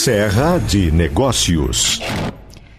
[0.00, 2.00] Serra de Negócios.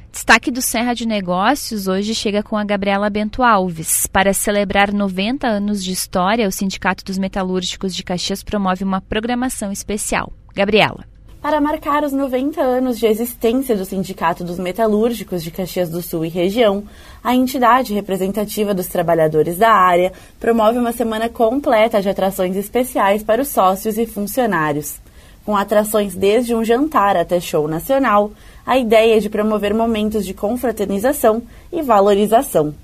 [0.10, 4.07] Destaque do Serra de Negócios hoje chega com a Gabriela Bento Alves.
[4.07, 9.70] Para celebrar 90 anos de história, o Sindicato dos Metalúrgicos de Caxias promove uma programação
[9.70, 10.32] especial.
[10.55, 11.04] Gabriela.
[11.42, 16.23] Para marcar os 90 anos de existência do Sindicato dos Metalúrgicos de Caxias do Sul
[16.23, 16.86] e região,
[17.21, 23.41] a entidade representativa dos trabalhadores da área promove uma semana completa de atrações especiais para
[23.41, 25.01] os sócios e funcionários.
[25.50, 28.29] Com atrações desde um jantar até show nacional,
[28.63, 31.42] a ideia é de promover momentos de confraternização
[31.73, 32.76] e valorização.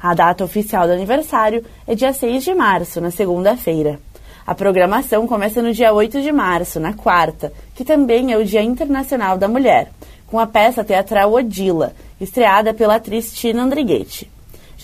[0.00, 3.98] A data oficial do aniversário é dia 6 de março, na segunda-feira.
[4.46, 8.62] A programação começa no dia 8 de março, na quarta, que também é o Dia
[8.62, 9.90] Internacional da Mulher,
[10.28, 14.30] com a peça teatral Odila, estreada pela atriz Tina Andrighetti.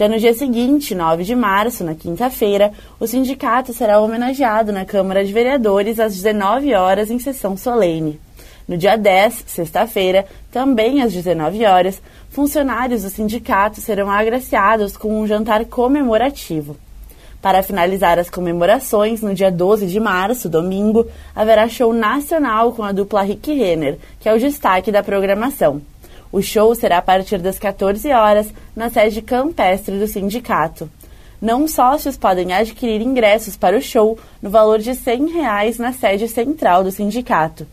[0.01, 5.23] Já no dia seguinte, 9 de março, na quinta-feira, o sindicato será homenageado na Câmara
[5.23, 8.19] de Vereadores às 19 horas em sessão solene.
[8.67, 12.01] No dia 10, sexta-feira, também às 19 horas,
[12.31, 16.79] funcionários do sindicato serão agraciados com um jantar comemorativo.
[17.43, 21.07] Para finalizar as comemorações, no dia 12 de março, domingo,
[21.37, 25.83] haverá show nacional com a dupla Rick Renner, que é o destaque da programação.
[26.33, 30.89] O show será a partir das 14 horas na sede campestre do sindicato.
[31.41, 36.29] Não sócios podem adquirir ingressos para o show no valor de 100 reais na sede
[36.29, 37.67] central do sindicato.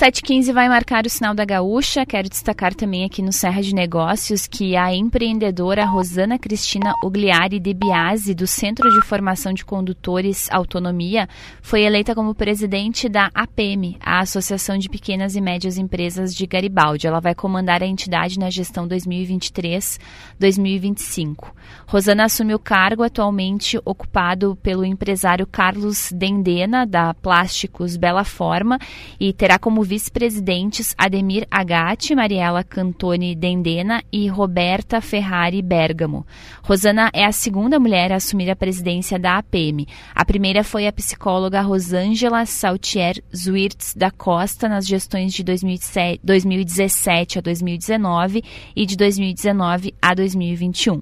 [0.00, 2.06] 7h15 vai marcar o sinal da gaúcha.
[2.06, 7.74] Quero destacar também aqui no Serra de Negócios que a empreendedora Rosana Cristina Ugliari de
[7.74, 11.28] Biasi, do Centro de Formação de Condutores Autonomia,
[11.60, 17.06] foi eleita como presidente da APM, a Associação de Pequenas e Médias Empresas de Garibaldi.
[17.06, 21.52] Ela vai comandar a entidade na gestão 2023-2025.
[21.86, 28.78] Rosana assume o cargo atualmente ocupado pelo empresário Carlos Dendena, da Plásticos Bela Forma,
[29.20, 36.24] e terá como vice-presidentes Ademir Agatti, Mariela Cantoni Dendena e Roberta Ferrari Bergamo.
[36.62, 39.88] Rosana é a segunda mulher a assumir a presidência da APM.
[40.14, 47.42] A primeira foi a psicóloga Rosângela Saltier Zwirtz da Costa nas gestões de 2017 a
[47.42, 48.44] 2019
[48.76, 51.00] e de 2019 a 2021.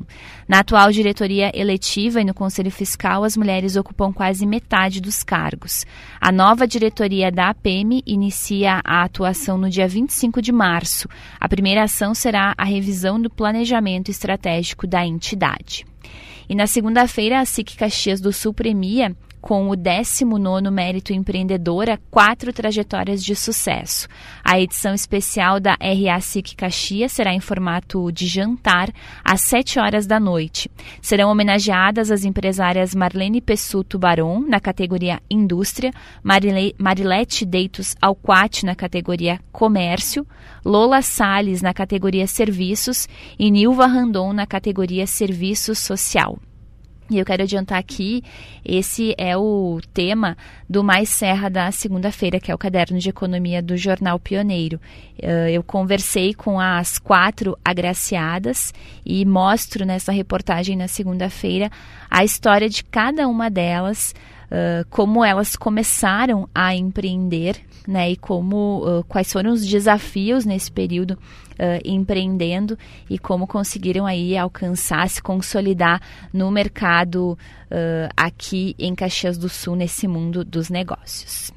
[0.49, 5.85] Na atual diretoria eletiva e no Conselho Fiscal, as mulheres ocupam quase metade dos cargos.
[6.19, 11.09] A nova diretoria da APM inicia a atuação no dia 25 de março.
[11.39, 15.87] A primeira ação será a revisão do planejamento estratégico da entidade.
[16.49, 22.53] E na segunda-feira, a SIC Caxias do Sul premia com o 19 Mérito Empreendedora, quatro
[22.53, 24.09] trajetórias de sucesso.
[24.45, 28.91] A edição especial da RA SIC Caxias será em formato de jantar
[29.25, 30.71] às 7 horas da noite.
[31.01, 38.75] Serão homenageadas as empresárias Marlene Pessuto Baron, na categoria Indústria, Marile, Marilete Deitos Alquati, na
[38.75, 40.27] categoria Comércio,
[40.65, 46.39] Lola Sales na categoria Serviços e Nilva Randon, na categoria Serviço Social.
[47.11, 48.23] E eu quero adiantar aqui,
[48.63, 50.37] esse é o tema
[50.69, 54.79] do Mais Serra da segunda-feira, que é o caderno de economia do Jornal Pioneiro.
[55.19, 58.75] Eh, eu conversei com as quatro agraciadas
[59.07, 61.71] e mostro nessa reportagem na segunda-feira
[62.11, 64.15] a história de cada uma delas,
[64.91, 71.13] como elas começaram a empreender, né, e como uh, quais foram os desafios nesse período
[71.13, 72.79] uh, empreendendo
[73.09, 76.01] e como conseguiram aí alcançar, se consolidar
[76.33, 77.39] no mercado
[78.17, 81.53] aqui em Caxias do Sul nesse mundo dos negócios.